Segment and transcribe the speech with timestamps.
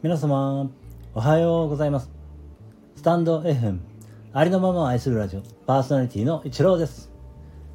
[0.00, 0.70] 皆様、
[1.12, 2.08] おはようございます。
[2.94, 3.80] スタンド FM、
[4.32, 7.10] ありのままを愛するラジオ、パーソナリティのイチローです。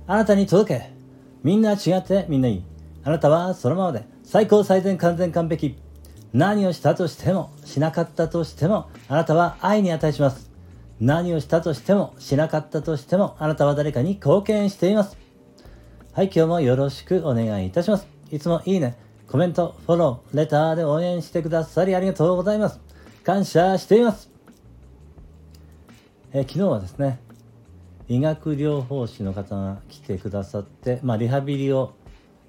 [0.07, 0.93] あなたに届け。
[1.43, 2.63] みんな違ってみんないい。
[3.03, 5.77] あなたはそのままで最高最善完全完璧。
[6.31, 10.49] 何をしたとしても、しなかったとしても、あなたは愛に値します。
[11.01, 15.17] 何をしたとしても、しなかったとしても、あなたは誰かに貢献しています。
[16.13, 18.07] はい、今日もよろしくお願いいたします。
[18.31, 18.95] いつもいいね、
[19.27, 22.79] コメント、フォロー、レターで応援してくださりありがとうございます。
[23.23, 24.29] 感謝しています。
[26.33, 27.19] え昨日はですね、
[28.07, 31.93] 医学療法士の方が来てくださって、まあ、リハビリを、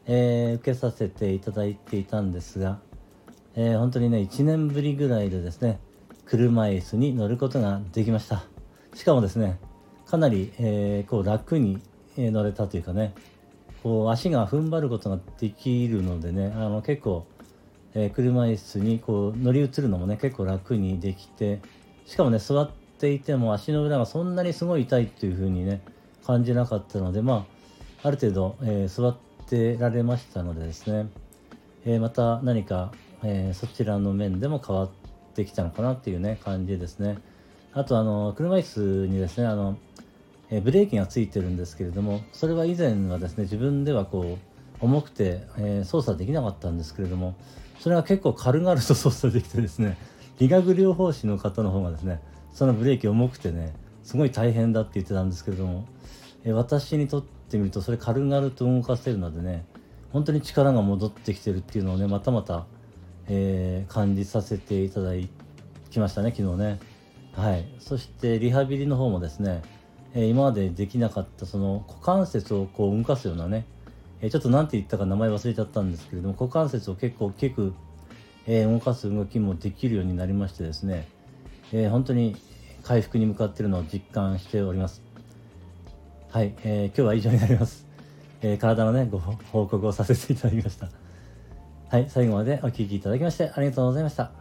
[0.06, 2.80] えー、受けさせていただいていたんですが、
[3.56, 5.78] えー、本当にね、1年ぶりぐらいでですね、
[6.26, 8.44] 車椅子に乗ることができました。
[8.94, 9.58] しかもですね、
[10.06, 11.80] かなり、えー、こう楽に
[12.16, 13.14] 乗れたというかね、
[13.84, 17.26] こう足が踏ん張ることができるのでねあの結構、
[17.92, 21.60] えー、車椅子にこう乗り移るのもね結構楽にできて
[22.06, 25.82] しかもね座っていても足の裏がそんなにすごい痛いっていう風にね
[26.26, 27.46] 感じなかったのでま
[28.02, 29.16] あある程度、えー、座っ
[29.50, 31.10] てられましたのでですね、
[31.84, 34.90] えー、また何か、えそちらの面でも変わっ
[35.34, 37.18] てきたのかなっていうね感じですね。
[37.74, 39.76] あとあの車椅子にですねあの
[40.56, 47.34] えブレーキがついてるんですけれどもそれは以前はですね自分ではこう重くて、えー、操作できなかったんですけれども
[47.80, 49.98] それが結構軽々と操作できてですね
[50.38, 52.20] 理学療法士の方の方がですね
[52.52, 55.86] そのブレーキ重くてねすごい大変だって言ってたんですけれども、
[56.44, 59.64] えー、私にとってみるとそれ軽々と動かせるのでね
[60.12, 62.66] 本当に力が戻ってきてるっていうのをねまたまた、
[63.26, 65.12] えー、感じさせていただ
[65.90, 66.78] きましたね昨日ね。
[67.32, 67.66] はい。
[67.80, 69.62] そしてリハビリの方もですね
[70.14, 73.66] え今までできなかったその股関節をこう動かすようなね、
[74.20, 77.74] えちょっと何て言ったか名前忘れちゃったんですけれども股関節を結構大きく、
[78.46, 81.08] え動かす動きもできるようになりましてですね、
[81.72, 82.36] え本当に
[82.84, 85.02] 回復に向かっているのを実感しております。
[86.30, 87.86] はい、えー、今日は以上になります、
[88.42, 90.88] えー、体のねご報告をさせていただきました。
[91.90, 94.32] はい最後までお聴きいただきましてありがとうございました。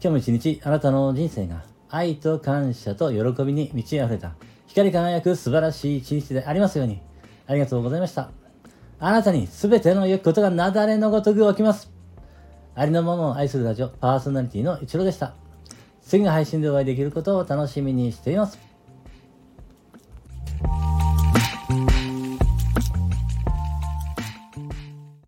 [0.00, 4.34] 今日も一日あなたの人生が愛と感謝と喜びに満ち溢れた
[4.66, 7.00] 光り輝く素晴らしい一日でありますように。
[7.46, 8.30] ありがとうございました。
[8.98, 11.90] あなたに全ての良きことが雪崩のごとく起きます。
[12.74, 15.34] ありのままを愛するラジオパーソナリティの一郎でした。
[16.02, 18.58] 次の配信でお会いできることを楽しみにしています。